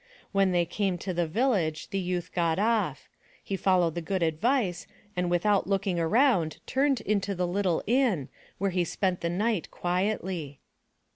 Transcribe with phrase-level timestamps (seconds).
[0.31, 3.07] When they came to the village the youth got off.
[3.43, 8.27] He followed the good advice, and without looking around turned into the little inn,
[8.57, 10.59] where he spent the night quietly.